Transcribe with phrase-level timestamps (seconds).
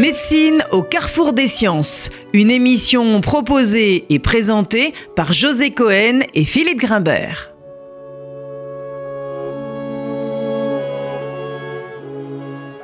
[0.00, 6.78] Médecine au carrefour des sciences, une émission proposée et présentée par José Cohen et Philippe
[6.78, 7.50] Grimbert.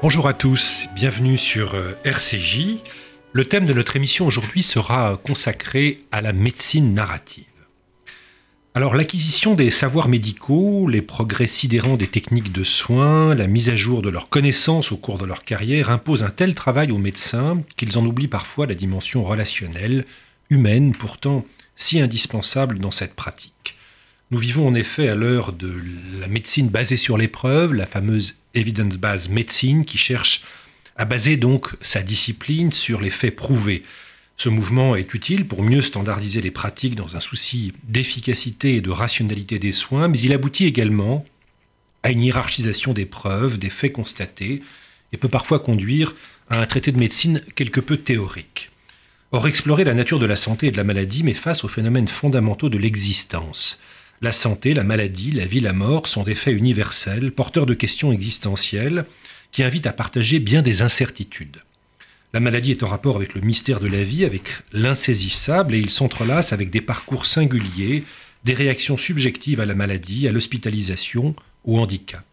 [0.03, 2.83] Bonjour à tous, bienvenue sur euh, RCJ.
[3.33, 7.56] Le thème de notre émission aujourd'hui sera consacré à la médecine narrative.
[8.77, 13.75] Alors l'acquisition des savoirs médicaux, les progrès sidérants des techniques de soins, la mise à
[13.75, 17.63] jour de leurs connaissances au cours de leur carrière imposent un tel travail aux médecins
[17.79, 20.05] qu'ils en oublient parfois la dimension relationnelle,
[20.51, 23.79] humaine, pourtant si indispensable dans cette pratique.
[24.31, 25.73] Nous vivons en effet à l'heure de
[26.21, 30.45] la médecine basée sur l'épreuve, la fameuse evidence-based médecine qui cherche
[30.97, 33.85] à baser donc sa discipline sur les faits prouvés.
[34.39, 38.91] Ce mouvement est utile pour mieux standardiser les pratiques dans un souci d'efficacité et de
[38.91, 41.25] rationalité des soins, mais il aboutit également
[42.03, 44.63] à une hiérarchisation des preuves, des faits constatés,
[45.13, 46.15] et peut parfois conduire
[46.51, 48.71] à un traité de médecine quelque peu théorique.
[49.33, 52.07] Or, explorer la nature de la santé et de la maladie met face aux phénomènes
[52.07, 53.81] fondamentaux de l'existence.
[54.21, 58.13] La santé, la maladie, la vie, la mort sont des faits universels, porteurs de questions
[58.13, 59.07] existentielles,
[59.51, 61.63] qui invitent à partager bien des incertitudes.
[62.33, 64.43] La maladie est en rapport avec le mystère de la vie, avec
[64.73, 68.05] l'insaisissable, et il s'entrelace avec des parcours singuliers,
[68.45, 72.25] des réactions subjectives à la maladie, à l'hospitalisation, au handicap.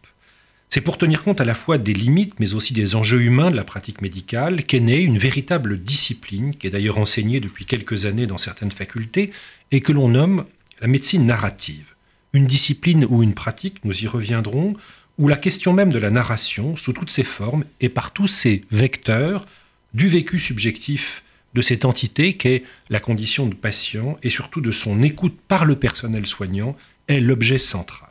[0.74, 3.56] C'est pour tenir compte à la fois des limites, mais aussi des enjeux humains de
[3.56, 8.26] la pratique médicale qu'est née une véritable discipline, qui est d'ailleurs enseignée depuis quelques années
[8.26, 9.30] dans certaines facultés,
[9.70, 10.44] et que l'on nomme
[10.80, 11.94] la médecine narrative.
[12.32, 14.74] Une discipline ou une pratique, nous y reviendrons,
[15.16, 18.64] où la question même de la narration, sous toutes ses formes et par tous ses
[18.72, 19.46] vecteurs,
[19.94, 21.22] du vécu subjectif
[21.54, 25.76] de cette entité qu'est la condition de patient et surtout de son écoute par le
[25.76, 26.76] personnel soignant
[27.08, 28.10] est l'objet central.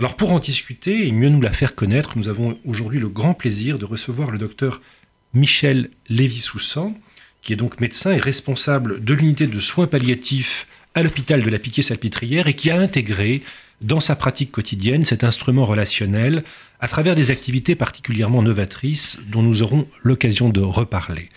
[0.00, 3.34] Alors pour en discuter et mieux nous la faire connaître, nous avons aujourd'hui le grand
[3.34, 4.80] plaisir de recevoir le docteur
[5.34, 6.94] Michel Lévy-Soussan,
[7.42, 11.58] qui est donc médecin et responsable de l'unité de soins palliatifs à l'hôpital de la
[11.58, 13.42] Piquet-Salpêtrière et qui a intégré
[13.80, 16.44] dans sa pratique quotidienne cet instrument relationnel
[16.82, 21.28] à travers des activités particulièrement novatrices dont nous aurons l'occasion de reparler.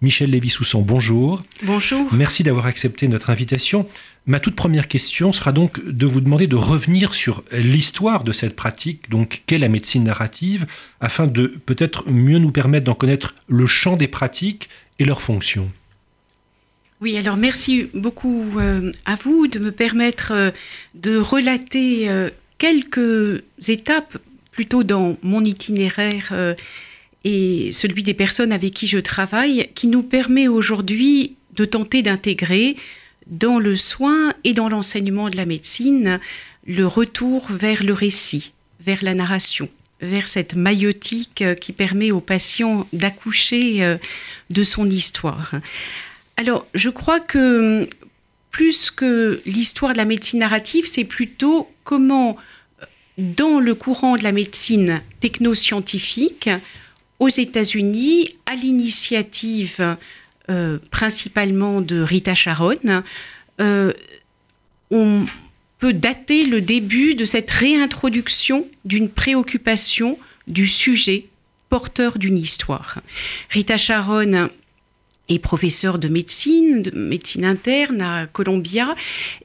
[0.00, 1.42] Michel Lévy-Soussan, bonjour.
[1.64, 2.06] Bonjour.
[2.12, 3.88] Merci d'avoir accepté notre invitation.
[4.26, 8.54] Ma toute première question sera donc de vous demander de revenir sur l'histoire de cette
[8.54, 10.66] pratique, donc qu'est la médecine narrative,
[11.00, 14.68] afin de peut-être mieux nous permettre d'en connaître le champ des pratiques
[15.00, 15.70] et leurs fonctions?
[17.00, 20.50] Oui, alors merci beaucoup euh, à vous de me permettre euh,
[20.94, 24.18] de relater euh, quelques étapes
[24.52, 26.54] plutôt dans mon itinéraire euh,
[27.24, 32.76] et celui des personnes avec qui je travaille, qui nous permet aujourd'hui de tenter d'intégrer
[33.26, 36.20] dans le soin et dans l'enseignement de la médecine
[36.66, 39.68] le retour vers le récit, vers la narration,
[40.00, 43.96] vers cette maïotique euh, qui permet au patient d'accoucher euh,
[44.50, 45.54] de son histoire.
[46.36, 47.88] Alors, je crois que
[48.50, 52.36] plus que l'histoire de la médecine narrative, c'est plutôt comment
[53.18, 56.48] dans le courant de la médecine technoscientifique
[57.18, 59.96] aux États-Unis, à l'initiative
[60.50, 63.02] euh, principalement de Rita Sharon,
[63.60, 63.92] euh,
[64.90, 65.24] on
[65.78, 70.18] peut dater le début de cette réintroduction d'une préoccupation
[70.48, 71.26] du sujet
[71.68, 72.98] porteur d'une histoire.
[73.50, 74.50] Rita Sharon
[75.32, 78.94] est professeure de médecine, de médecine interne à Columbia,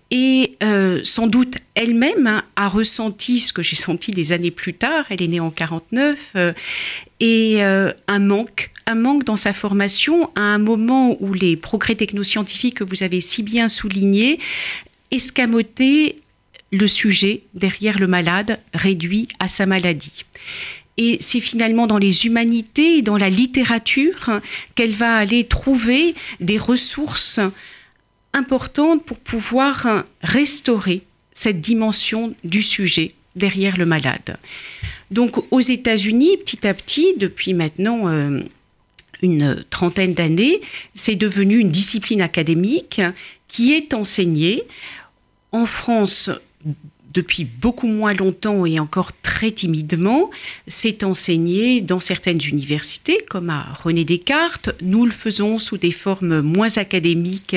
[0.09, 4.73] et euh, sans doute elle-même hein, a ressenti ce que j'ai senti des années plus
[4.73, 6.53] tard, elle est née en 49, euh,
[7.19, 11.95] et euh, un manque, un manque dans sa formation à un moment où les progrès
[11.95, 14.39] technoscientifiques que vous avez si bien soulignés
[15.11, 16.15] escamotaient
[16.71, 20.25] le sujet derrière le malade réduit à sa maladie.
[20.97, 24.41] Et c'est finalement dans les humanités, dans la littérature,
[24.75, 27.39] qu'elle va aller trouver des ressources
[28.33, 31.03] importante pour pouvoir restaurer
[31.33, 34.37] cette dimension du sujet derrière le malade.
[35.11, 38.41] Donc aux États-Unis, petit à petit, depuis maintenant euh,
[39.21, 40.61] une trentaine d'années,
[40.95, 43.01] c'est devenu une discipline académique
[43.47, 44.63] qui est enseignée
[45.51, 46.29] en France
[47.17, 50.29] depuis beaucoup moins longtemps et encore très timidement,
[50.67, 54.69] c'est enseigné dans certaines universités, comme à René Descartes.
[54.81, 57.55] Nous le faisons sous des formes moins académiques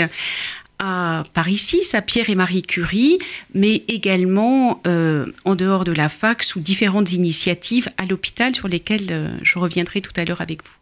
[0.79, 3.19] à Paris 6, à Pierre et Marie Curie,
[3.55, 9.09] mais également euh, en dehors de la fac sous différentes initiatives à l'hôpital sur lesquelles
[9.11, 10.73] euh, je reviendrai tout à l'heure avec vous.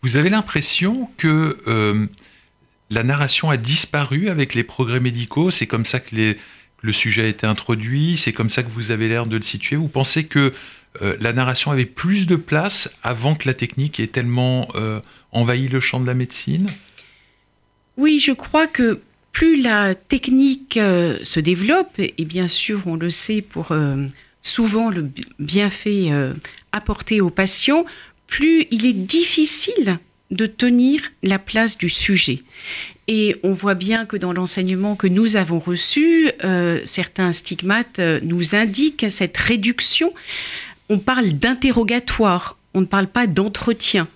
[0.00, 2.06] Vous avez l'impression que euh,
[2.88, 5.50] la narration a disparu avec les progrès médicaux?
[5.50, 6.36] C'est comme ça que
[6.84, 9.76] le sujet a été introduit C'est comme ça que vous avez l'air de le situer.
[9.76, 10.52] Vous pensez que
[11.00, 14.68] la narration avait plus de place avant que la technique ait tellement
[15.32, 16.70] envahi le champ de la médecine?
[17.96, 19.00] Oui, je crois que
[19.32, 23.74] plus la technique se développe, et bien sûr on le sait pour
[24.42, 25.10] souvent le
[25.40, 26.10] bienfait
[26.70, 27.86] apporté aux patients,
[28.26, 29.98] plus il est difficile
[30.30, 32.42] de tenir la place du sujet.
[33.06, 38.20] Et on voit bien que dans l'enseignement que nous avons reçu, euh, certains stigmates euh,
[38.22, 40.14] nous indiquent cette réduction.
[40.88, 44.08] On parle d'interrogatoire, on ne parle pas d'entretien.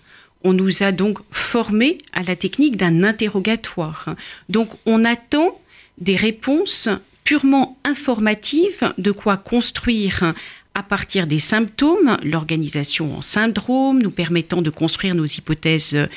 [0.43, 4.15] On nous a donc formés à la technique d'un interrogatoire.
[4.49, 5.61] Donc on attend
[5.99, 6.89] des réponses
[7.25, 10.33] purement informatives, de quoi construire
[10.79, 16.09] à partir des symptômes, l'organisation en syndrome, nous permettant de construire nos hypothèses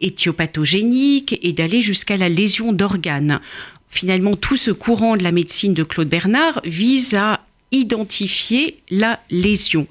[0.00, 3.40] éthiopathogéniques et d'aller jusqu'à la lésion d'organes.
[3.88, 9.86] Finalement, tout ce courant de la médecine de Claude Bernard vise à identifier la lésion.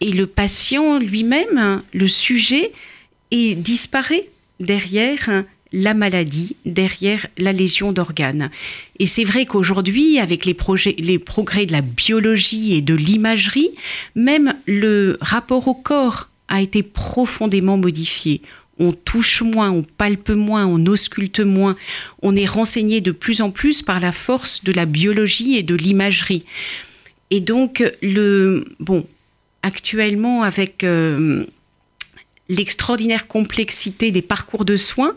[0.00, 2.72] Et le patient lui-même, le sujet,
[3.30, 4.28] est disparaît
[4.58, 8.48] derrière la maladie derrière la lésion d'organes.
[9.00, 13.70] Et c'est vrai qu'aujourd'hui, avec les, progrès de la biologie et de l'imagerie,
[14.14, 18.40] même le rapport au corps a été profondément modifié.
[18.78, 21.76] On touche moins, on palpe moins, on ausculte moins.
[22.22, 25.74] On est renseigné de plus en plus par la force de la biologie et de
[25.74, 26.44] l'imagerie.
[27.30, 29.06] Et donc, le, bon,
[29.64, 31.44] actuellement, avec euh,
[32.48, 35.14] l'extraordinaire complexité des parcours de soins,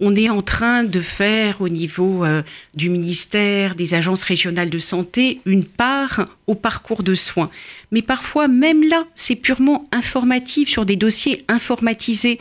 [0.00, 2.42] on est en train de faire au niveau euh,
[2.74, 7.50] du ministère, des agences régionales de santé, une part au parcours de soins.
[7.92, 12.38] Mais parfois, même là, c'est purement informatif sur des dossiers informatisés.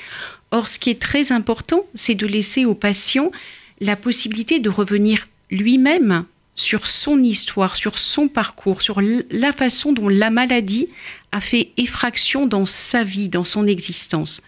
[0.52, 3.32] Or, ce qui est très important, c'est de laisser au patient
[3.80, 10.08] la possibilité de revenir lui-même sur son histoire, sur son parcours, sur la façon dont
[10.10, 10.88] la maladie
[11.32, 14.42] a fait effraction dans sa vie, dans son existence.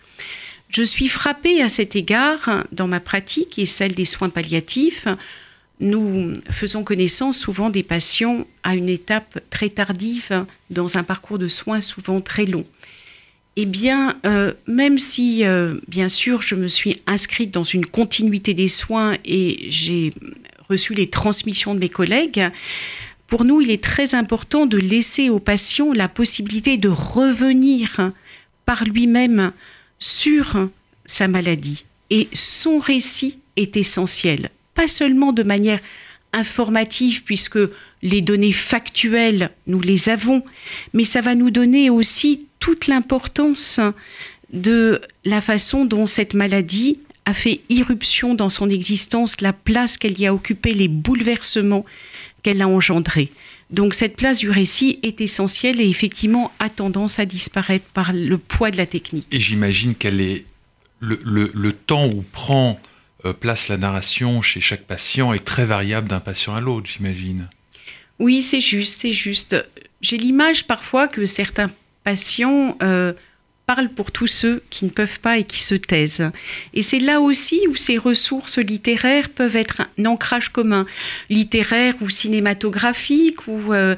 [0.69, 5.07] Je suis frappée à cet égard dans ma pratique et celle des soins palliatifs.
[5.79, 11.47] Nous faisons connaissance souvent des patients à une étape très tardive dans un parcours de
[11.47, 12.65] soins souvent très long.
[13.59, 18.53] Eh bien, euh, même si, euh, bien sûr, je me suis inscrite dans une continuité
[18.53, 20.11] des soins et j'ai
[20.69, 22.49] reçu les transmissions de mes collègues,
[23.27, 28.11] pour nous, il est très important de laisser au patient la possibilité de revenir
[28.65, 29.51] par lui-même
[29.99, 30.69] sur
[31.05, 31.83] sa maladie.
[32.09, 35.79] Et son récit est essentiel, pas seulement de manière
[36.31, 37.59] informative, puisque
[38.01, 40.43] les données factuelles, nous les avons,
[40.93, 43.79] mais ça va nous donner aussi toute l'importance
[44.53, 50.17] de la façon dont cette maladie a fait irruption dans son existence, la place qu'elle
[50.17, 51.85] y a occupée, les bouleversements
[52.41, 53.31] qu'elle a engendrés.
[53.69, 58.37] Donc cette place du récit est essentielle et effectivement a tendance à disparaître par le
[58.37, 59.27] poids de la technique.
[59.29, 60.45] Et j'imagine qu'elle est
[61.01, 62.79] le, temps où prend
[63.25, 67.49] euh, place la narration chez chaque patient est très variable d'un patient à l'autre, j'imagine.
[68.19, 69.53] Oui, c'est juste, c'est juste.
[69.99, 71.69] J'ai l'image parfois que certains
[72.05, 73.11] patients euh,
[73.67, 76.31] parle pour tous ceux qui ne peuvent pas et qui se taisent.
[76.73, 80.85] Et c'est là aussi où ces ressources littéraires peuvent être un ancrage commun,
[81.29, 83.95] littéraire ou cinématographique ou euh,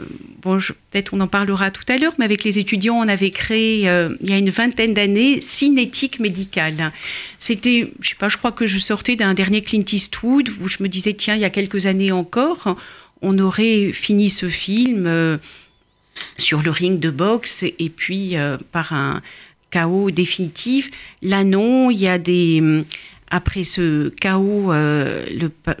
[0.00, 0.04] euh,
[0.40, 0.56] bon,
[0.90, 4.16] peut-être on en parlera tout à l'heure, mais avec les étudiants, on avait créé euh,
[4.22, 6.90] il y a une vingtaine d'années Cinétique médicale.
[7.38, 10.82] C'était, je sais pas, je crois que je sortais d'un dernier Clint Eastwood où je
[10.82, 12.76] me disais tiens, il y a quelques années encore,
[13.20, 15.38] on aurait fini ce film
[16.38, 19.20] sur le ring de boxe et puis euh, par un
[19.70, 20.90] chaos définitif.
[21.22, 22.84] Là non, il y a des
[23.32, 25.24] après ce chaos, euh,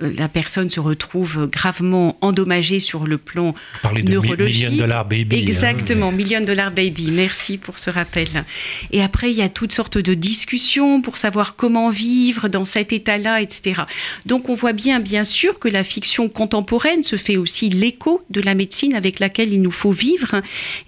[0.00, 4.64] la personne se retrouve gravement endommagée sur le plan Parler neurologique.
[4.64, 5.36] De million dollar baby.
[5.36, 5.42] Hein.
[5.42, 7.10] Exactement, million dollar baby.
[7.10, 8.46] Merci pour ce rappel.
[8.90, 12.90] Et après, il y a toutes sortes de discussions pour savoir comment vivre dans cet
[12.90, 13.82] état-là, etc.
[14.24, 18.40] Donc, on voit bien, bien sûr, que la fiction contemporaine se fait aussi l'écho de
[18.40, 20.40] la médecine avec laquelle il nous faut vivre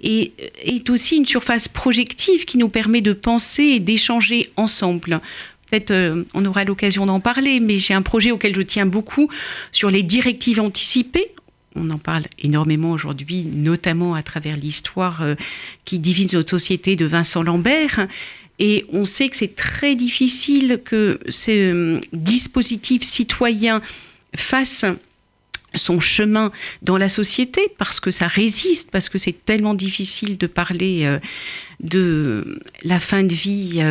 [0.03, 0.33] et
[0.65, 5.21] est aussi une surface projective qui nous permet de penser et d'échanger ensemble.
[5.71, 9.29] Peut-être euh, on aura l'occasion d'en parler, mais j'ai un projet auquel je tiens beaucoup
[9.73, 11.31] sur les directives anticipées.
[11.77, 15.35] On en parle énormément aujourd'hui, notamment à travers l'histoire euh,
[15.85, 18.07] qui divise notre société de Vincent Lambert.
[18.61, 23.83] Et on sait que c'est très difficile que ces euh, dispositifs citoyens
[24.37, 24.85] fassent
[25.75, 26.53] son chemin
[26.83, 31.19] dans la société parce que ça résiste, parce que c'est tellement difficile de parler
[31.81, 33.83] de la fin de vie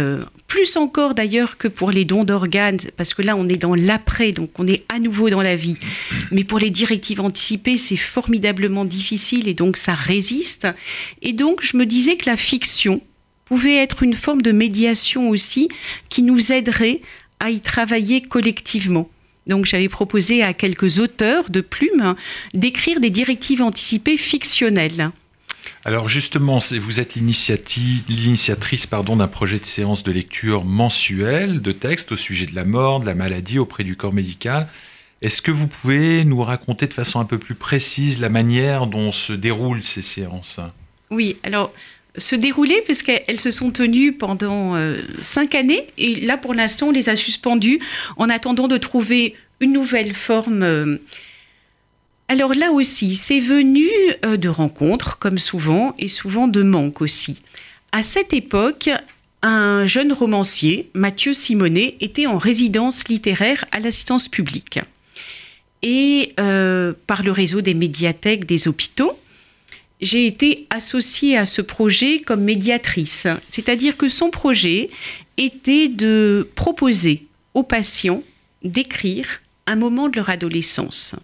[0.47, 4.31] plus encore d'ailleurs que pour les dons d'organes, parce que là on est dans l'après,
[4.31, 5.77] donc on est à nouveau dans la vie.
[6.31, 10.67] Mais pour les directives anticipées, c'est formidablement difficile et donc ça résiste.
[11.21, 13.01] Et donc je me disais que la fiction
[13.45, 15.69] pouvait être une forme de médiation aussi
[16.09, 17.01] qui nous aiderait
[17.39, 19.09] à y travailler collectivement.
[19.47, 22.15] Donc j'avais proposé à quelques auteurs de plumes
[22.53, 25.11] d'écrire des directives anticipées fictionnelles.
[25.85, 32.17] Alors justement, vous êtes l'initiatrice d'un projet de séance de lecture mensuelle de textes au
[32.17, 34.69] sujet de la mort, de la maladie auprès du corps médical.
[35.21, 39.11] Est-ce que vous pouvez nous raconter de façon un peu plus précise la manière dont
[39.11, 40.59] se déroulent ces séances?
[41.11, 41.73] Oui, alors
[42.15, 46.91] se dérouler puisqu'elles se sont tenues pendant euh, cinq années et là pour l'instant on
[46.91, 47.79] les a suspendues
[48.17, 50.63] en attendant de trouver une nouvelle forme.
[50.63, 50.97] Euh,
[52.33, 53.87] alors là aussi, c'est venu
[54.25, 57.43] euh, de rencontres, comme souvent, et souvent de manques aussi.
[57.91, 58.89] À cette époque,
[59.43, 64.79] un jeune romancier, Mathieu Simonet, était en résidence littéraire à l'assistance publique.
[65.83, 69.11] Et euh, par le réseau des médiathèques des hôpitaux,
[70.01, 73.27] j'ai été associée à ce projet comme médiatrice.
[73.47, 74.89] C'est-à-dire que son projet
[75.37, 78.23] était de proposer aux patients
[78.63, 81.15] d'écrire un moment de leur adolescence.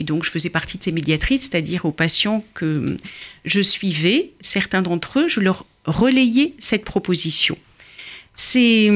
[0.00, 2.96] Et donc, je faisais partie de ces médiatrices, c'est-à-dire aux patients que
[3.44, 7.58] je suivais, certains d'entre eux, je leur relayais cette proposition.
[8.34, 8.90] Ces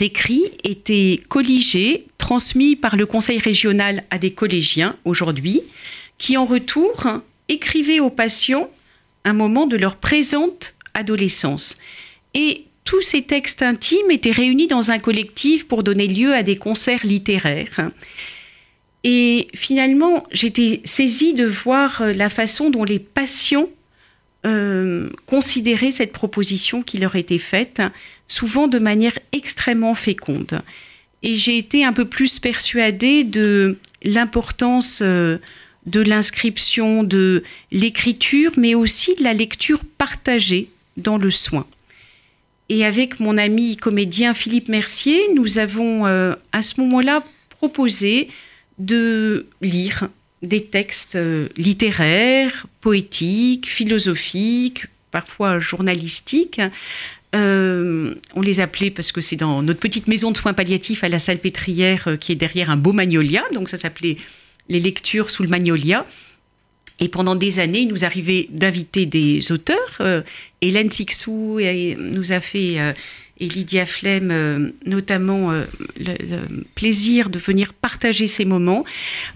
[0.00, 5.60] écrits étaient colligés, transmis par le conseil régional à des collégiens aujourd'hui,
[6.16, 7.06] qui en retour
[7.50, 8.70] écrivaient aux patients
[9.24, 11.76] un moment de leur présente adolescence.
[12.32, 16.56] Et tous ces textes intimes étaient réunis dans un collectif pour donner lieu à des
[16.56, 17.90] concerts littéraires.
[19.04, 23.68] Et finalement, j'étais saisie de voir euh, la façon dont les patients
[24.46, 27.82] euh, considéraient cette proposition qui leur était faite,
[28.26, 30.62] souvent de manière extrêmement féconde.
[31.24, 35.38] Et j'ai été un peu plus persuadée de l'importance euh,
[35.86, 37.42] de l'inscription, de
[37.72, 41.66] l'écriture, mais aussi de la lecture partagée dans le soin.
[42.68, 48.28] Et avec mon ami comédien Philippe Mercier, nous avons à ce moment-là proposé
[48.78, 50.08] de lire
[50.42, 56.60] des textes euh, littéraires, poétiques, philosophiques, parfois journalistiques.
[57.34, 61.08] Euh, on les appelait parce que c'est dans notre petite maison de soins palliatifs à
[61.08, 64.16] la salle pétrière euh, qui est derrière un beau magnolia, donc ça s'appelait
[64.68, 66.06] les lectures sous le magnolia.
[67.00, 70.00] Et pendant des années, il nous arrivait d'inviter des auteurs.
[70.60, 72.94] Hélène Sixou nous a fait
[73.42, 75.64] et Lydia Flem, euh, notamment euh,
[75.98, 76.16] le,
[76.76, 78.84] plaisir de venir partager ces moments,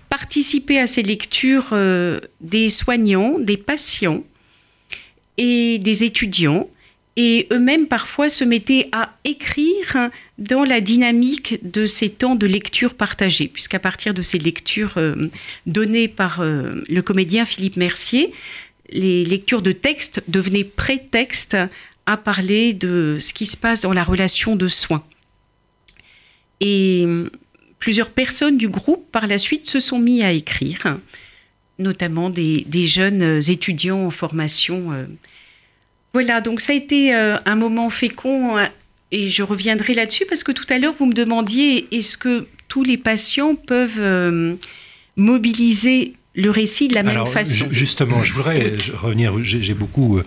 [0.08, 4.22] participer à ces lectures euh, des soignants, des patients
[5.38, 6.70] et des étudiants,
[7.16, 12.94] et eux-mêmes parfois se mettaient à écrire dans la dynamique de ces temps de lecture
[12.94, 14.96] partagée, puisqu'à partir de ces lectures
[15.64, 18.34] données par le comédien Philippe Mercier,
[18.90, 21.56] les lectures de textes devenaient prétextes
[22.06, 25.04] à parler de ce qui se passe dans la relation de soins.
[26.60, 27.04] Et
[27.78, 30.98] plusieurs personnes du groupe, par la suite, se sont mis à écrire,
[31.78, 34.92] notamment des, jeunes étudiants en formation.
[34.92, 35.06] Euh.
[36.14, 38.70] Voilà, donc ça a été euh, un moment fécond hein,
[39.12, 42.82] et je reviendrai là-dessus parce que tout à l'heure, vous me demandiez est-ce que tous
[42.82, 44.54] les patients peuvent euh,
[45.16, 47.66] mobiliser le récit de la même façon?
[47.70, 50.20] Justement, je voudrais revenir, j'ai beaucoup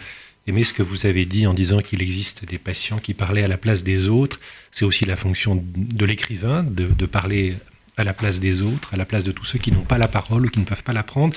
[0.47, 3.47] aimé ce que vous avez dit en disant qu'il existe des patients qui parlaient à
[3.47, 4.39] la place des autres.
[4.71, 7.55] C'est aussi la fonction de l'écrivain de, parler
[7.97, 10.07] à la place des autres, à la place de tous ceux qui n'ont pas la
[10.07, 11.35] parole ou qui ne peuvent pas la prendre.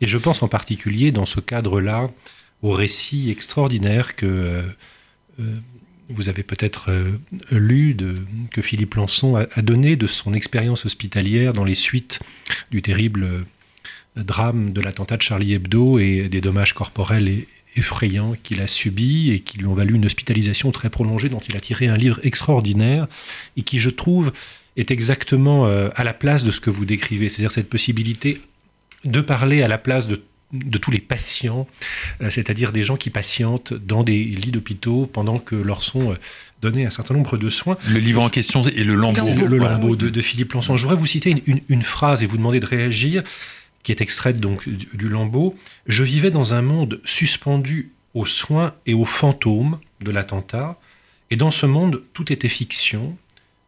[0.00, 2.10] Et je pense en particulier dans ce cadre-là
[2.62, 4.62] au récit extraordinaire que euh,
[5.40, 5.56] euh,
[6.08, 7.18] vous avez peut-être euh,
[7.50, 7.96] lu,
[8.50, 12.20] que Philippe Lançon a, a, donné de son expérience hospitalière dans les suites
[12.70, 13.44] du terrible
[14.16, 19.32] drame de l'attentat de Charlie Hebdo et des dommages corporels et, effrayants qu'il a subis
[19.32, 22.20] et qui lui ont valu une hospitalisation très prolongée dont il a tiré un livre
[22.22, 23.06] extraordinaire
[23.56, 24.32] et qui, je trouve,
[24.76, 28.40] est exactement euh, à la place de ce que vous décrivez, c'est-à-dire cette possibilité
[29.04, 30.20] de parler à la place de,
[30.78, 31.66] tous les patients,
[32.22, 36.16] euh, c'est-à-dire des gens qui patientent dans des lits d'hôpitaux pendant que leur sont euh,
[36.62, 37.76] donnés un certain nombre de soins.
[37.88, 39.28] Le livre en question est le Lambeau.
[39.34, 40.76] Le, le Lambeau de, Philippe Lançon.
[40.76, 43.22] Je voudrais vous citer une phrase et vous demander de réagir
[43.84, 48.94] qui est extraite donc du, lambeau, je vivais dans un monde suspendu aux soins et
[48.94, 50.80] aux fantômes de l'attentat,
[51.30, 53.16] et dans ce monde tout était fiction,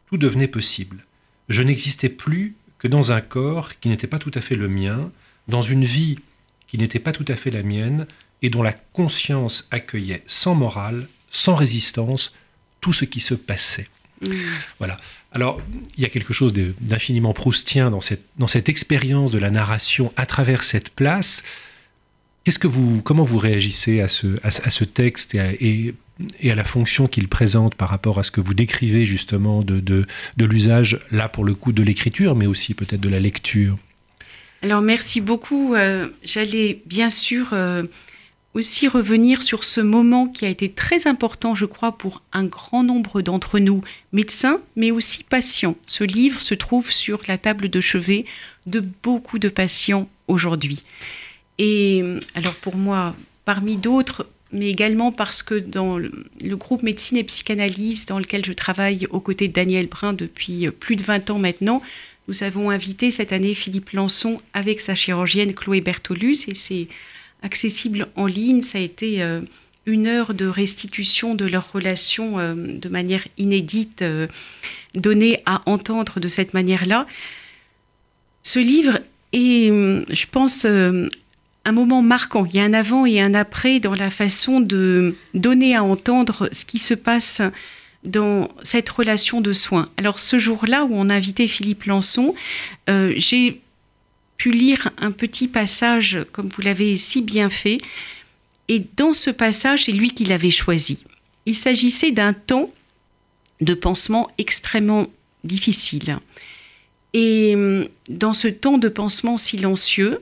[0.08, 1.04] tout devenait possible.
[1.48, 5.12] Je n'existais plus que dans un corps qui n'était pas tout à fait le mien,
[5.48, 6.18] dans une vie
[6.66, 8.06] qui n'était pas tout à fait la mienne,
[8.42, 12.34] et dont la conscience accueillait sans morale, sans résistance,
[12.80, 13.88] tout ce qui se passait.
[14.20, 14.30] Mmh.
[14.78, 14.98] Voilà.
[15.36, 15.60] Alors,
[15.98, 20.10] il y a quelque chose d'infiniment proustien dans cette, dans cette expérience de la narration
[20.16, 21.42] à travers cette place.
[22.42, 25.94] Qu'est-ce que vous, comment vous réagissez à ce, à, ce texte et
[26.40, 29.78] et, à la fonction qu'il présente par rapport à ce que vous décrivez justement de,
[29.78, 30.06] de,
[30.38, 33.76] de l'usage, là pour le coup, de l'écriture, mais aussi peut-être de la lecture?
[34.62, 35.74] Alors, merci beaucoup.
[35.74, 37.80] Euh, j'allais bien sûr euh,
[38.56, 42.82] aussi revenir sur ce moment qui a été très important, je crois, pour un grand
[42.82, 43.82] nombre d'entre nous,
[44.12, 45.76] médecins, mais aussi patients.
[45.86, 48.24] Ce livre se trouve sur la table de chevet
[48.64, 50.82] de beaucoup de patients aujourd'hui.
[51.58, 52.02] Et
[52.34, 58.06] alors pour moi, parmi d'autres, mais également parce que dans le groupe médecine et psychanalyse
[58.06, 61.82] dans lequel je travaille aux côtés de Daniel Brun depuis plus de 20 ans maintenant,
[62.28, 66.88] nous avons invité cette année Philippe Lançon avec sa chirurgienne Chloé Bertolus et c'est
[67.46, 68.60] accessible en ligne.
[68.60, 69.40] Ça a été euh,
[69.86, 74.26] une heure de restitution de leur relation euh, de manière inédite, euh,
[74.94, 77.06] donnée à entendre de cette manière-là.
[78.42, 78.98] Ce livre
[79.32, 82.46] est, je pense, un moment marquant.
[82.46, 86.48] Il y a un avant et un après dans la façon de donner à entendre
[86.52, 87.42] ce qui se passe
[88.04, 89.88] dans cette relation de soins.
[89.96, 92.36] Alors ce jour-là où on a invité Philippe Lançon,
[92.86, 93.60] j'ai
[94.36, 97.78] pu lire un petit passage, comme vous l'avez si bien fait,
[98.68, 101.04] et dans ce passage, c'est lui qui l'avait choisi.
[101.46, 102.72] Il s'agissait d'un temps
[103.60, 105.06] de pansement extrêmement
[105.44, 106.18] difficile.
[107.14, 110.20] Et hum, dans ce temps de pansement silencieux,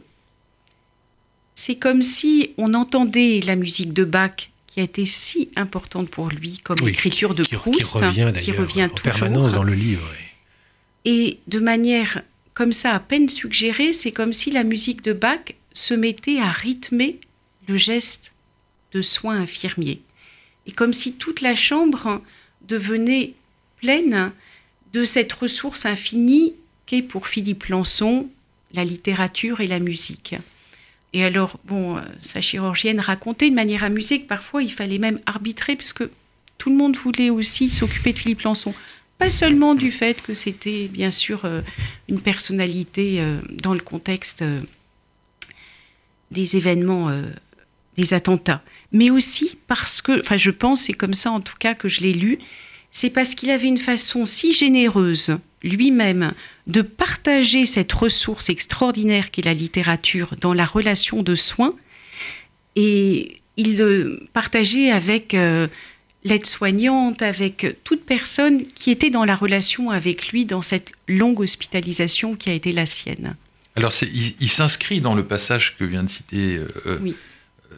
[1.54, 6.28] c'est comme si on entendait la musique de Bach qui a été si importante pour
[6.28, 10.06] lui comme l'écriture de Proust, qui revient, qui revient en permanence dans le livre.
[11.04, 12.22] Et de manière
[12.54, 16.50] comme ça à peine suggéré, c'est comme si la musique de Bach se mettait à
[16.50, 17.18] rythmer
[17.68, 18.32] le geste
[18.92, 20.00] de soins infirmiers.
[20.66, 22.22] Et comme si toute la chambre
[22.62, 23.34] devenait
[23.80, 24.32] pleine
[24.92, 26.54] de cette ressource infinie
[26.86, 28.28] qu'est pour Philippe Lançon
[28.72, 30.34] la littérature et la musique.
[31.12, 35.20] Et alors, bon, euh, sa chirurgienne racontait de manière amusée que parfois il fallait même
[35.26, 36.04] arbitrer, puisque
[36.58, 38.74] tout le monde voulait aussi s'occuper de Philippe Lançon.
[39.18, 41.60] Pas seulement du fait que c'était bien sûr euh,
[42.08, 44.60] une personnalité euh, dans le contexte euh,
[46.30, 47.12] des événements,
[47.96, 51.74] des attentats, mais aussi parce que, enfin je pense, c'est comme ça en tout cas
[51.74, 52.38] que je l'ai lu,
[52.90, 56.32] c'est parce qu'il avait une façon si généreuse lui-même
[56.66, 61.74] de partager cette ressource extraordinaire qu'est la littérature dans la relation de soins,
[62.74, 65.36] et il le partageait avec
[66.24, 72.34] l'aide-soignante, avec toute personne qui était dans la relation avec lui dans cette longue hospitalisation
[72.34, 73.36] qui a été la sienne.
[73.76, 77.12] Alors il, s'inscrit dans le passage que vient de citer euh, euh,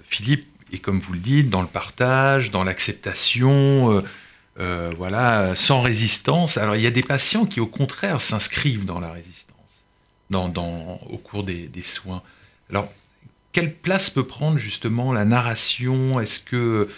[0.09, 4.03] Philippe, et comme vous le dites, dans le partage, dans l'acceptation,
[4.59, 6.57] euh, voilà, sans résistance.
[6.57, 9.47] Alors il y a des patients qui au contraire s'inscrivent dans la résistance
[10.31, 12.23] dans, au cours des, des soins.
[12.71, 12.93] Alors
[13.53, 16.21] quelle place peut prendre justement la narration?
[16.21, 16.89] Est-ce que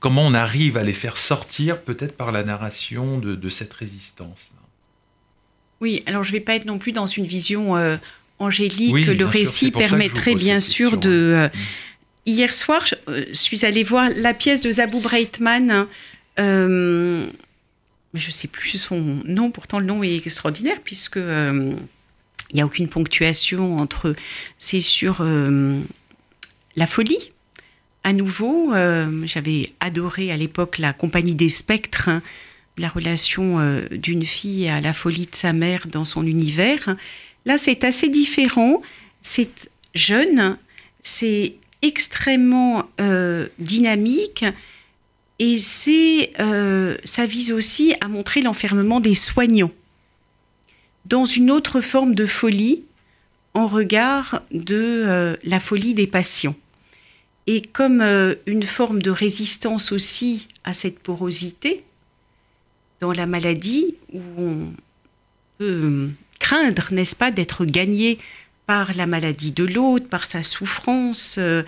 [0.00, 4.48] comment on arrive à les faire sortir peut-être par la narration de, cette résistance
[5.80, 7.96] Oui, alors je ne vais pas être non plus dans une vision euh,
[8.38, 9.06] angélique.
[9.06, 11.10] le récit permettrait bien sûr de...
[11.10, 11.48] Euh,
[12.26, 15.86] hier soir, je, suis allée voir la pièce de Zabou Breitman.
[16.36, 17.26] je
[18.14, 22.88] ne sais plus son nom, pourtant le nom est extraordinaire puisque il n'y a aucune
[22.88, 24.14] ponctuation entre...
[24.58, 25.24] C'est sur
[26.76, 27.32] la folie
[28.04, 32.22] à nouveau, euh, j'avais adoré à l'époque la compagnie des spectres, hein,
[32.76, 36.96] la relation euh, d'une fille à la folie de sa mère dans son univers.
[37.46, 38.82] Là, c'est assez différent.
[39.22, 40.58] C'est jeune,
[41.00, 44.44] c'est extrêmement euh, dynamique
[45.38, 49.72] et ça vise aussi à montrer l'enfermement des soignants
[51.06, 52.84] dans une autre forme de folie
[53.52, 56.54] en regard de la folie des patients.
[57.46, 61.84] Et comme euh, une forme de résistance aussi à cette porosité
[63.00, 64.72] dans la maladie, où on
[65.58, 68.18] peut euh, craindre, n'est-ce pas, d'être gagné
[68.66, 71.62] par la maladie de l'autre, par sa souffrance, euh,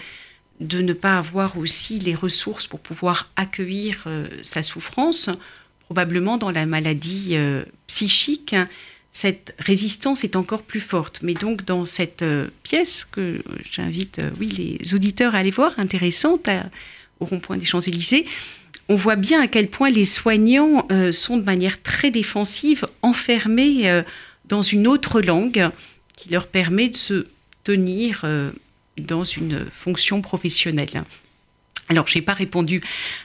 [0.60, 4.06] de ne pas avoir aussi les ressources pour pouvoir accueillir
[4.40, 5.28] sa souffrance,
[5.80, 7.36] probablement dans la maladie
[7.86, 8.56] psychique
[9.16, 11.20] cette résistance est encore plus forte.
[11.22, 15.72] Mais donc dans cette euh, pièce que j'invite euh, oui, les auditeurs à aller voir,
[15.78, 16.50] intéressante,
[17.18, 18.26] au rond-point des Champs-Élysées,
[18.90, 24.02] on voit bien à quel point les soignants euh, sont de manière très défensive, enfermés
[24.44, 25.70] dans une autre langue
[26.14, 27.24] qui leur permet de se
[27.64, 28.22] tenir
[28.98, 31.04] dans une fonction professionnelle.
[31.88, 32.80] Alors, je n'ai pas répondu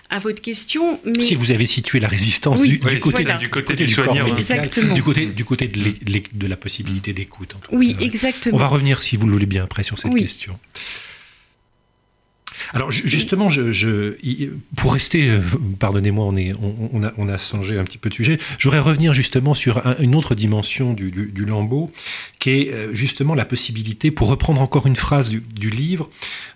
[0.09, 1.21] à votre question, mais...
[1.23, 3.37] Si vous avez situé la résistance Oui, du, côté, voilà.
[3.37, 4.29] du, du côté du du corps soignant, hein.
[4.33, 4.93] médical, Exactement.
[4.93, 7.55] du côté, du côté de, la possibilité d'écoute.
[7.71, 8.05] Oui, cas.
[8.05, 8.55] exactement.
[8.55, 10.21] On va revenir, si vous le voulez bien, après sur cette Oui.
[10.21, 10.59] question.
[12.73, 14.15] Alors ju- justement, je,
[14.75, 15.39] pour rester, euh,
[15.79, 18.37] pardonnez-moi, on, est, on, on a, on a changé un petit peu de sujet.
[18.59, 21.91] Je voudrais revenir justement sur un- une autre dimension du, du, du lambeau,
[22.39, 26.09] qui est euh, justement la possibilité, pour reprendre encore une phrase du, du livre,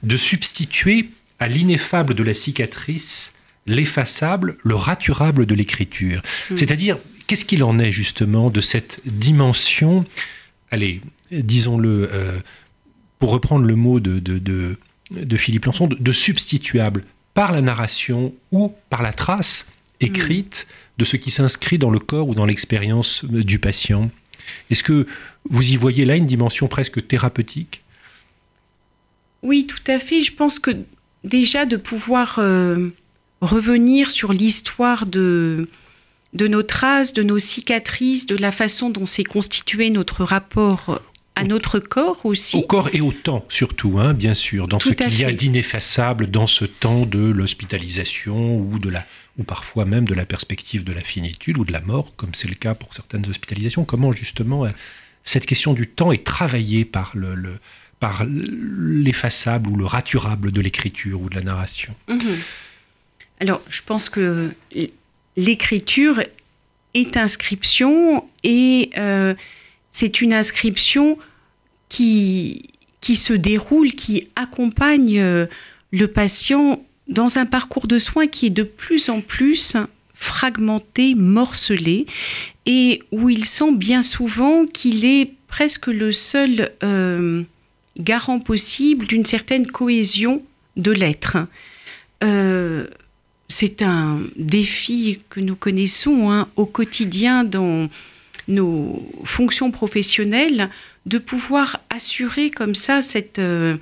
[0.03, 1.09] de substituer
[1.39, 3.33] à l'ineffable de la cicatrice
[3.65, 6.21] l'effaçable, le raturable de l'écriture.
[6.49, 6.57] Mm.
[6.57, 10.05] C'est-à-dire, qu'est-ce qu'il en est justement de cette dimension,
[10.71, 12.39] allez, disons-le, euh,
[13.19, 14.77] pour reprendre le mot de, de, de,
[15.11, 19.67] de Philippe Lançon, de, substituable par la narration ou par la trace
[19.99, 20.67] écrite
[20.97, 24.11] de ce qui s'inscrit dans le corps ou dans l'expérience euh, du patient.
[24.69, 25.07] Est-ce que
[25.49, 27.83] vous y voyez là une dimension presque thérapeutique?
[29.41, 30.21] Oui, tout à fait.
[30.21, 30.71] Je pense que
[31.25, 32.89] déjà de pouvoir euh,
[33.41, 35.67] revenir sur l'histoire de,
[36.33, 41.01] de nos traces, de nos cicatrices, de la façon dont s'est constitué notre rapport
[41.37, 42.55] à notre corps aussi.
[42.55, 45.33] Au corps et au temps, surtout, hein, bien sûr, dans ce Tout qu'il y a
[45.33, 49.05] d'ineffaçable dans ce temps de l'hospitalisation ou, de la,
[49.37, 52.47] ou parfois même de la perspective de la finitude ou de la mort, comme c'est
[52.47, 53.83] le cas pour certaines hospitalisations.
[53.83, 54.69] Comment justement euh,
[55.25, 57.57] cette question du temps est travaillée par le, le-
[57.99, 61.93] par l'effaçable ou le raturable de l'écriture ou de la narration.
[62.07, 62.37] Mhm.
[63.39, 64.51] Alors, je pense que
[65.35, 66.21] l'écriture
[66.93, 69.33] est inscription et euh,
[69.91, 71.17] c'est une inscription
[71.89, 72.69] qui,
[73.01, 75.45] qui se déroule, qui accompagne euh,
[75.91, 79.77] le patient dans un parcours de soins qui est de plus en plus
[80.13, 82.07] fragmenté, morcelé,
[82.65, 87.43] et où il sent bien souvent qu'il est presque le seul euh,
[87.99, 90.43] garant possible d'une certaine cohésion
[90.77, 91.37] de l'être.
[92.23, 92.87] Euh,
[93.47, 97.89] c'est un défi que nous connaissons hein, au quotidien dans
[98.47, 100.69] nos fonctions professionnelles
[101.05, 103.77] de pouvoir assurer comme ça cette euh,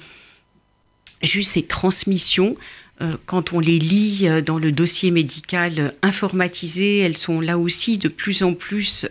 [1.22, 2.56] ces transmissions
[3.02, 8.10] euh, quand on les lit dans le dossier médical informatisé elles sont là aussi de
[8.10, 9.06] plus en plus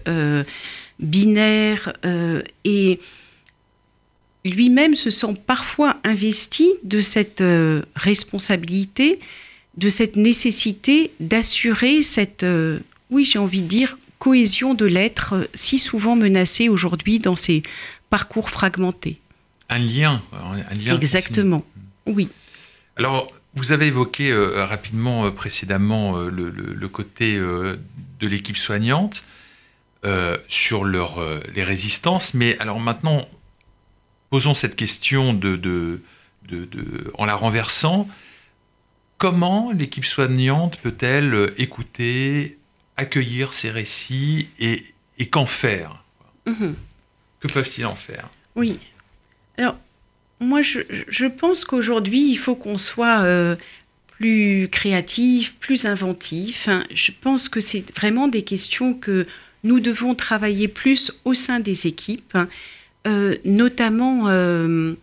[0.99, 1.93] binaires
[2.65, 3.01] et
[4.45, 9.21] lui-même se sent parfois investi de cette euh, responsabilité
[9.79, 12.79] de cette nécessité d'assurer cette, euh,
[13.11, 17.63] oui, j'ai envie de dire, cohésion de l'être euh, si souvent menacée aujourd'hui dans ces
[18.11, 19.19] parcours fragmentés.
[19.71, 20.23] Un lien.
[20.33, 21.65] Un lien Exactement.
[22.07, 22.29] Oui.
[22.97, 27.79] Alors, vous avez évoqué rapidement précédemment le, le- le côté de
[28.27, 29.25] l'équipe soignante
[30.49, 31.19] sur leur,
[31.55, 33.27] les résistances, mais alors maintenant,
[34.33, 36.01] posons cette question de, de-
[36.49, 38.09] de- de- en la renversant.
[39.18, 42.59] Comment l'équipe soignante peut-elle euh, écouter,
[42.97, 44.85] accueillir ces récits et,
[45.18, 46.03] et qu'en faire?
[46.47, 46.75] Mhm.
[47.40, 48.31] Que peuvent-ils en faire?
[48.57, 48.79] Oui.
[49.59, 49.77] Alors,
[50.40, 53.55] moi, je, je pense qu'aujourd'hui, il faut qu'on soit euh,
[54.16, 56.68] plus créatif, plus inventif.
[56.68, 59.27] Hein, Je pense que c'est vraiment des questions que
[59.62, 62.49] nous devons travailler plus au sein des équipes, hein,
[63.07, 64.95] euh, notamment euh,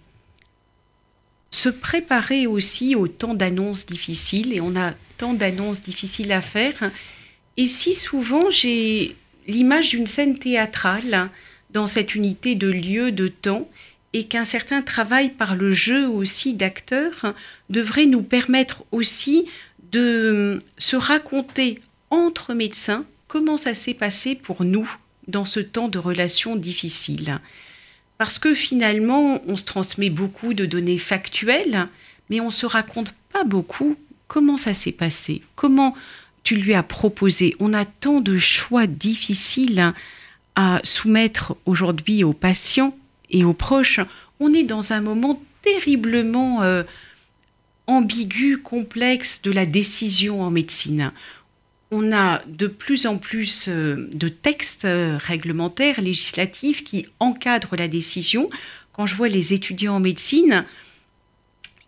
[1.51, 4.53] se préparer aussi au temps d'annonces difficiles.
[4.53, 6.91] Et on a tant d'annonces difficiles à faire.
[7.57, 9.15] Et si souvent j'ai
[9.47, 11.29] l'image d'une scène théâtrale,
[11.71, 13.69] dans cette unité de lieu, de temps,
[14.13, 17.35] et qu'un certain travail par le jeu aussi d'acteurs
[17.69, 19.45] devrait nous permettre aussi
[19.91, 24.89] de hum, se raconter entre médecins comment ça s'est passé pour nous
[25.27, 27.39] dans ce temps de relations difficiles.
[28.19, 31.87] Parce que finalement, on se transmet beaucoup de données factuelles,
[32.29, 33.95] mais on ne se raconte pas beaucoup
[34.27, 35.95] comment ça s'est passé, comment
[36.43, 37.55] tu lui as proposé.
[37.61, 39.93] On a tant de choix difficiles
[40.55, 42.93] à soumettre aujourd'hui aux patients
[43.29, 44.01] et aux proches,
[44.41, 46.83] on est dans un moment terriblement euh,
[47.87, 51.13] ambigu, complexe de la décision en médecine.
[51.91, 57.87] On a de plus en plus euh, de textes euh, réglementaires, législatifs qui encadrent la
[57.87, 58.49] décision.
[58.93, 60.65] Quand je vois les étudiants en médecine,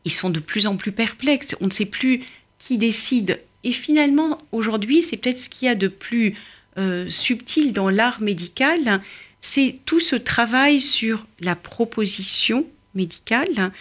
[0.04, 1.56] ils sont de plus en plus perplexes.
[1.62, 2.22] On ne sait plus
[2.58, 3.40] qui décide.
[3.64, 6.34] Et finalement, aujourd'hui, c'est peut-être ce qu'il y a de plus
[6.80, 9.02] euh, subtil dans l'art médical,
[9.40, 13.72] c'est tout ce travail sur la proposition médicale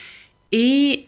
[0.53, 1.05] et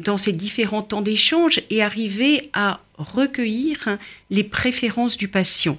[0.00, 3.98] dans ces différents temps d'échange et arriver à recueillir
[4.30, 5.78] les préférences du patient.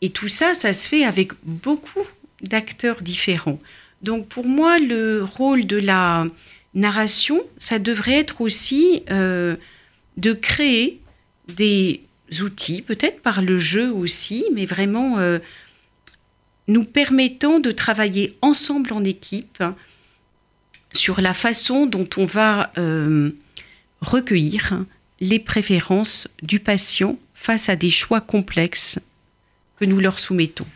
[0.00, 2.06] Et tout ça, ça se fait avec beaucoup
[2.40, 3.60] d'acteurs différents.
[4.02, 6.26] Donc pour moi, le rôle de la
[6.74, 11.00] narration, ça devrait être aussi de créer
[11.48, 12.02] des
[12.40, 15.18] outils, peut-être par le jeu aussi, mais vraiment
[16.66, 19.62] nous permettant de travailler ensemble en équipe
[20.92, 23.30] sur la façon dont on va euh,
[24.00, 24.84] recueillir
[25.20, 29.00] les préférences du patient face à des choix complexes
[29.78, 30.66] que nous leur soumettons.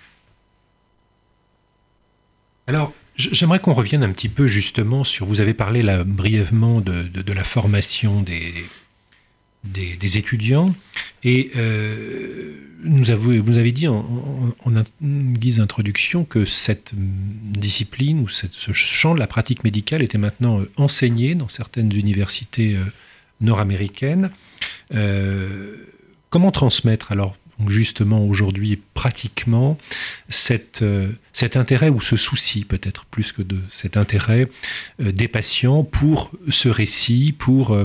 [2.67, 7.33] Alors, j'aimerais qu'on revienne un petit peu justement sur, vous avez parlé là brièvement de,
[7.33, 8.53] la formation des,
[9.73, 10.75] des, étudiants,
[11.25, 14.05] et euh, nous vous avez dit en,
[15.03, 20.71] guise d'introduction que cette discipline ou ce champ de la pratique médicale était maintenant euh,
[20.77, 22.85] enseigné dans certaines universités euh,
[23.41, 24.31] nord-américaines.
[26.31, 27.37] Comment transmettre alors
[27.69, 29.79] justement aujourd'hui pratiquement
[30.29, 30.85] cette,
[31.39, 34.49] cet intérêt ou ce souci peut-être plus que de cet intérêt
[34.99, 37.77] des patients pour ce récit, pour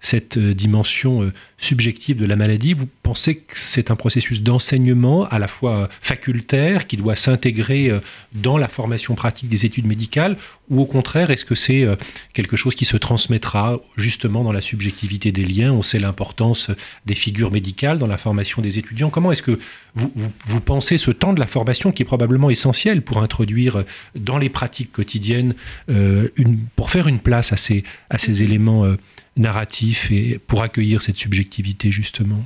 [0.00, 5.48] cette dimension subjective de la maladie, vous pensez que c'est un processus d'enseignement à la
[5.48, 8.00] fois facultaire qui doit s'intégrer euh,
[8.32, 10.36] dans la formation pratique des études médicales
[10.70, 11.96] ou au contraire est-ce que c'est euh,
[12.32, 15.72] quelque chose qui se transmettra justement dans la subjectivité des liens?
[15.72, 16.70] On sait l'importance
[17.06, 19.10] des figures médicales dans la formation des étudiants.
[19.10, 19.58] Comment est-ce que
[19.98, 23.84] vous, vous, pensez ce temps de la formation qui est probablement essentiel pour introduire
[24.14, 25.54] dans les pratiques quotidiennes,
[25.90, 28.96] euh, une, pour faire une place à ces, à ces éléments
[29.38, 32.44] narratif et pour accueillir cette subjectivité justement.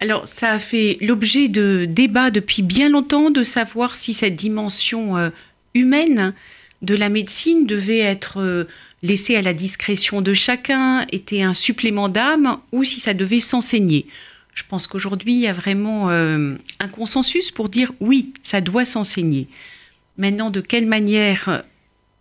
[0.00, 5.16] Alors ça a fait l'objet de débats depuis bien longtemps de savoir si cette dimension
[5.16, 5.30] euh,
[5.74, 6.34] humaine
[6.82, 8.64] de la médecine devait être euh,
[9.02, 14.06] laissée à la discrétion de chacun, était un supplément d'âme ou si ça devait s'enseigner.
[14.60, 18.84] Je pense qu'aujourd'hui, il y a vraiment euh, un consensus pour dire oui, ça doit
[18.84, 19.48] s'enseigner.
[20.18, 21.62] Maintenant, de quelle manière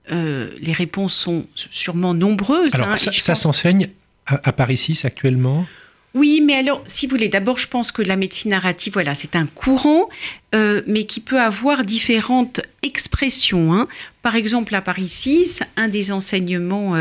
[0.09, 2.73] euh, les réponses sont sûrement nombreuses.
[2.75, 3.89] Alors, hein, ça, s'enseigne
[4.25, 5.65] à, Paris 6 actuellement?
[6.13, 9.35] Oui, mais alors, si vous voulez, d'abord, je pense que la médecine narrative, voilà, c'est
[9.35, 10.07] un courant,
[10.55, 13.73] euh, mais qui peut avoir différentes expressions.
[13.73, 13.89] Hein.
[14.21, 16.95] Par exemple, à Paris 6, un des enseignements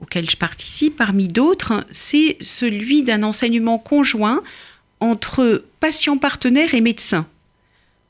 [0.00, 4.42] euh, auxquels je participe, parmi d'autres, c'est celui d'un enseignement conjoint
[5.00, 7.26] entre patients partenaires et médecins.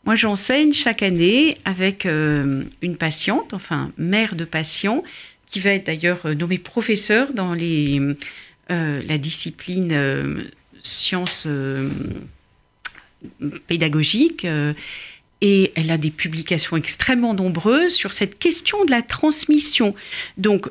[0.07, 5.03] Moi, j'enseigne chaque année avec euh, une patiente, enfin mère de patient,
[5.51, 8.14] qui va être d'ailleurs euh, nommée professeur dans euh,
[8.68, 10.46] la discipline
[10.81, 11.49] sciences
[13.66, 14.46] pédagogiques.
[15.40, 19.94] Et elle a des publications extrêmement nombreuses sur cette question de la transmission.
[20.38, 20.68] Donc,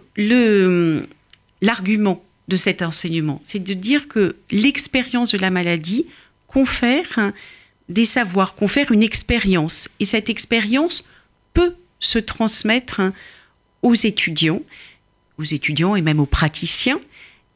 [1.62, 6.06] l'argument de cet enseignement, c'est de dire que l'expérience de la maladie
[6.48, 7.32] confère
[7.90, 9.90] des savoirs, confère une expérience.
[10.00, 11.04] Et cette expérience
[11.54, 13.02] peut se transmettre
[13.82, 14.62] aux étudiants,
[15.38, 17.00] aux étudiants et même aux praticiens,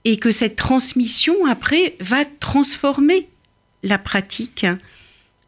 [0.05, 3.27] et que cette transmission, après, va transformer
[3.83, 4.65] la pratique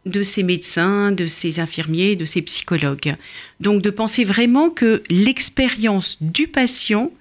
[0.06, 3.16] de ces médecins, de ces infirmiers, de ces psychologues.
[3.60, 7.12] Donc de penser vraiment que l'expérience du patient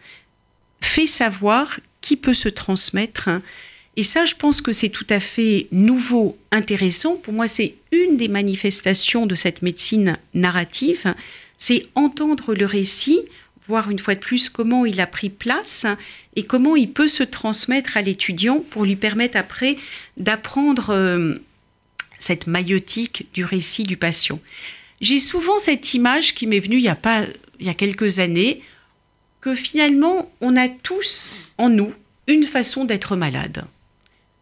[0.81, 3.29] fait savoir qui peut se transmettre
[3.97, 7.17] et ça, je pense que c'est tout à fait nouveau, intéressant.
[7.17, 11.15] Pour moi, c'est une des manifestations de cette médecine narrative.
[11.59, 13.21] C'est entendre le récit,
[13.69, 15.87] voir une fois de plus comment il a pris place
[16.37, 19.77] et comment il peut se transmettre à l'étudiant pour lui permettre après
[20.17, 21.35] d'apprendre euh,
[22.21, 24.39] cette maïotique du récit du patient.
[25.01, 27.25] J'ai souvent cette image qui m'est venue il y a pas
[27.59, 28.63] il y a quelques années
[29.41, 31.93] que finalement on a tous en nous
[32.29, 33.67] une façon d'être malade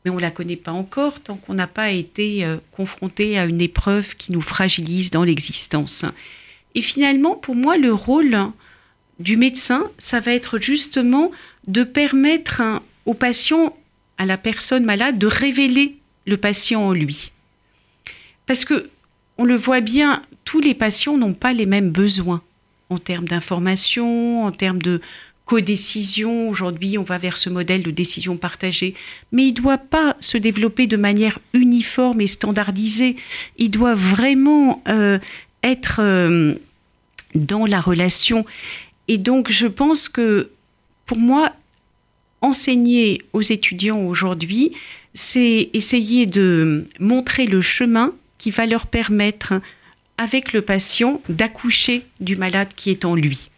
[0.05, 3.61] mais on la connaît pas encore tant qu'on n'a pas été euh, confronté à une
[3.61, 6.05] épreuve qui nous fragilise dans l'existence.
[6.75, 8.37] Et finalement, pour moi, le rôle
[9.19, 11.31] du médecin, ça va être justement
[11.67, 12.63] de permettre
[13.07, 13.77] au patient,
[14.17, 17.33] à la personne malade, de révéler le patient en lui.
[18.49, 18.91] Parce que,
[19.37, 22.43] on le voit bien, tous les patients n'ont pas les mêmes besoins
[22.91, 25.01] en termes d'information, en termes de,
[25.49, 26.51] codécision.
[26.51, 28.95] Aujourd'hui, on va vers ce modèle de décision partagée.
[29.33, 33.17] Mais il ne doit pas se développer de manière uniforme et standardisée.
[33.57, 35.19] Il doit vraiment euh,
[35.63, 36.55] être euh,
[37.35, 38.45] dans la relation.
[39.09, 40.51] Et donc, je pense que
[41.07, 41.51] pour moi,
[42.43, 44.73] enseigner aux étudiants aujourd'hui,
[45.15, 49.61] c'est essayer de montrer le chemin qui va leur permettre,
[50.17, 53.51] avec le patient, d'accoucher du malade qui est en lui.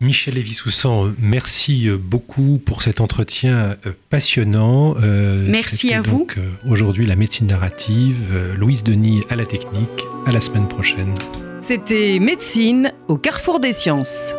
[0.00, 4.94] Michel Lévy-Soussan, merci beaucoup pour cet entretien euh, passionnant.
[5.02, 6.26] Euh, merci à vous.
[6.36, 8.16] Euh, aujourd'hui, la médecine narrative,
[8.56, 10.04] Louise Denis à la technique.
[10.26, 11.14] À la semaine prochaine.
[11.62, 14.34] C'était Médecine au carrefour des sciences.